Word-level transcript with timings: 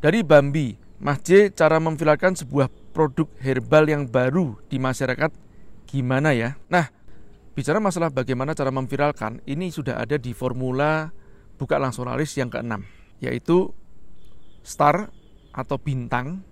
Dari 0.00 0.24
Bambi, 0.24 0.72
Mas 0.96 1.20
J, 1.20 1.52
cara 1.52 1.76
memviralkan 1.76 2.32
sebuah 2.32 2.72
produk 2.96 3.28
herbal 3.36 3.84
yang 3.84 4.08
baru 4.08 4.56
di 4.72 4.80
masyarakat 4.80 5.28
gimana 5.84 6.32
ya? 6.32 6.56
Nah, 6.72 6.88
bicara 7.52 7.84
masalah 7.84 8.08
bagaimana 8.08 8.56
cara 8.56 8.72
memviralkan, 8.72 9.44
ini 9.44 9.68
sudah 9.68 10.00
ada 10.00 10.16
di 10.16 10.32
formula 10.32 11.12
buka 11.60 11.76
langsung 11.76 12.08
laris 12.08 12.32
yang 12.40 12.48
keenam, 12.48 12.88
yaitu 13.20 13.76
star 14.64 15.12
atau 15.52 15.76
bintang, 15.76 16.48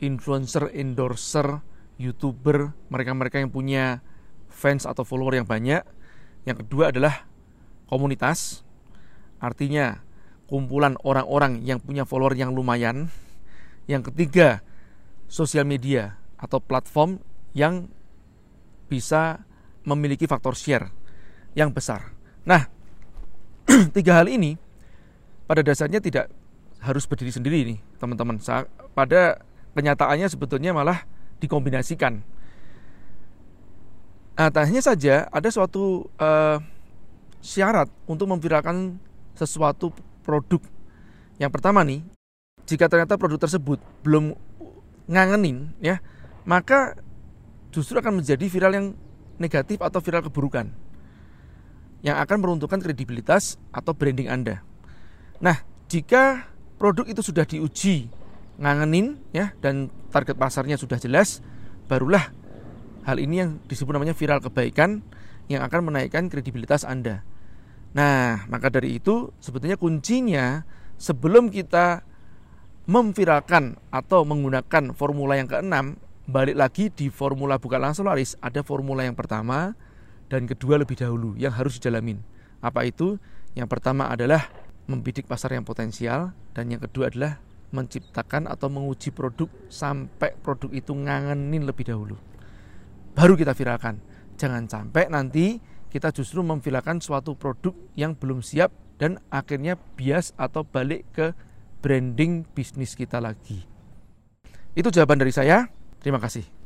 influencer, 0.00 0.72
endorser, 0.72 1.60
youtuber, 2.00 2.72
mereka-mereka 2.88 3.36
yang 3.36 3.52
punya 3.52 4.00
fans 4.48 4.88
atau 4.88 5.04
follower 5.04 5.36
yang 5.36 5.44
banyak. 5.44 5.84
Yang 6.48 6.64
kedua 6.64 6.88
adalah 6.88 7.28
komunitas, 7.84 8.64
artinya 9.44 10.00
kumpulan 10.48 10.96
orang-orang 11.04 11.62
yang 11.62 11.78
punya 11.78 12.08
follower 12.08 12.34
yang 12.34 12.56
lumayan. 12.56 13.12
Yang 13.84 14.12
ketiga, 14.12 14.64
sosial 15.28 15.68
media 15.68 16.16
atau 16.40 16.58
platform 16.58 17.20
yang 17.52 17.88
bisa 18.88 19.44
memiliki 19.84 20.24
faktor 20.24 20.56
share 20.56 20.88
yang 21.52 21.72
besar. 21.72 22.12
Nah, 22.48 22.64
tiga 23.96 24.20
hal 24.20 24.28
ini 24.28 24.56
pada 25.44 25.60
dasarnya 25.60 26.00
tidak 26.00 26.32
harus 26.80 27.04
berdiri 27.04 27.32
sendiri 27.32 27.58
nih, 27.64 27.78
teman-teman. 28.00 28.40
Pada 28.92 29.40
kenyataannya 29.76 30.28
sebetulnya 30.28 30.72
malah 30.72 31.04
dikombinasikan. 31.40 32.24
Nah, 34.38 34.50
hanya 34.54 34.82
saja 34.84 35.26
ada 35.34 35.48
suatu 35.50 36.06
uh, 36.14 36.62
syarat 37.42 37.90
untuk 38.06 38.30
memviralkan 38.30 39.02
sesuatu 39.34 39.90
produk. 40.28 40.60
Yang 41.40 41.50
pertama 41.56 41.80
nih, 41.88 42.04
jika 42.68 42.92
ternyata 42.92 43.16
produk 43.16 43.40
tersebut 43.40 43.80
belum 44.04 44.36
ngangenin 45.08 45.72
ya, 45.80 46.04
maka 46.44 47.00
justru 47.72 47.96
akan 47.96 48.20
menjadi 48.20 48.44
viral 48.44 48.72
yang 48.76 48.86
negatif 49.40 49.80
atau 49.80 50.04
viral 50.04 50.20
keburukan 50.28 50.68
yang 52.04 52.20
akan 52.20 52.44
meruntuhkan 52.44 52.78
kredibilitas 52.78 53.56
atau 53.72 53.96
branding 53.96 54.28
Anda. 54.28 54.60
Nah, 55.40 55.64
jika 55.88 56.46
produk 56.76 57.08
itu 57.08 57.24
sudah 57.24 57.48
diuji 57.48 58.12
ngangenin 58.60 59.18
ya 59.32 59.56
dan 59.64 59.88
target 60.12 60.36
pasarnya 60.36 60.76
sudah 60.76 61.00
jelas, 61.00 61.40
barulah 61.88 62.30
hal 63.08 63.16
ini 63.16 63.40
yang 63.40 63.50
disebut 63.66 63.96
namanya 63.96 64.12
viral 64.12 64.44
kebaikan 64.44 65.00
yang 65.48 65.64
akan 65.64 65.88
menaikkan 65.90 66.28
kredibilitas 66.28 66.84
Anda. 66.84 67.24
Nah, 67.96 68.44
maka 68.52 68.68
dari 68.68 69.00
itu 69.00 69.32
sebetulnya 69.40 69.80
kuncinya 69.80 70.64
sebelum 71.00 71.48
kita 71.48 72.04
memviralkan 72.88 73.76
atau 73.92 74.24
menggunakan 74.24 74.96
formula 74.96 75.36
yang 75.36 75.48
keenam, 75.48 76.00
balik 76.28 76.56
lagi 76.56 76.92
di 76.92 77.08
formula 77.08 77.56
buka 77.56 77.80
langsung 77.80 78.08
laris, 78.08 78.36
ada 78.40 78.60
formula 78.64 79.04
yang 79.04 79.16
pertama 79.16 79.76
dan 80.28 80.44
kedua 80.44 80.80
lebih 80.80 80.96
dahulu 80.96 81.36
yang 81.40 81.52
harus 81.52 81.80
dijalamin. 81.80 82.20
Apa 82.60 82.84
itu? 82.84 83.16
Yang 83.56 83.68
pertama 83.72 84.12
adalah 84.12 84.48
membidik 84.88 85.28
pasar 85.28 85.52
yang 85.56 85.64
potensial 85.64 86.32
dan 86.52 86.68
yang 86.72 86.80
kedua 86.80 87.12
adalah 87.12 87.40
menciptakan 87.68 88.48
atau 88.48 88.72
menguji 88.72 89.12
produk 89.12 89.48
sampai 89.68 90.32
produk 90.40 90.72
itu 90.72 90.92
ngangenin 90.96 91.68
lebih 91.68 91.92
dahulu. 91.92 92.16
Baru 93.12 93.36
kita 93.36 93.52
viralkan. 93.52 94.00
Jangan 94.38 94.70
sampai 94.70 95.10
nanti 95.10 95.58
kita 95.88 96.12
justru 96.12 96.44
memviralkan 96.44 97.00
suatu 97.00 97.32
produk 97.32 97.72
yang 97.96 98.12
belum 98.12 98.44
siap 98.44 98.72
dan 99.00 99.22
akhirnya 99.32 99.80
bias 99.96 100.36
atau 100.36 100.66
balik 100.66 101.08
ke 101.14 101.32
branding 101.80 102.44
bisnis 102.52 102.98
kita 102.98 103.22
lagi. 103.22 103.64
Itu 104.74 104.92
jawaban 104.92 105.18
dari 105.18 105.32
saya. 105.32 105.70
Terima 105.98 106.20
kasih. 106.20 106.57